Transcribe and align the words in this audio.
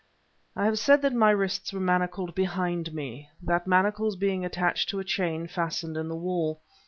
I 0.55 0.65
have 0.65 0.79
said 0.79 1.03
that 1.03 1.13
my 1.13 1.29
wrists 1.29 1.71
were 1.71 1.79
manacled 1.79 2.33
behind 2.33 2.91
me, 2.91 3.29
the 3.39 3.61
manacles 3.67 4.15
being 4.15 4.43
attached 4.43 4.89
to 4.89 4.99
a 4.99 5.03
chain 5.03 5.45
fastened 5.45 5.95
in 5.95 6.07
the 6.07 6.15
wall. 6.17 6.59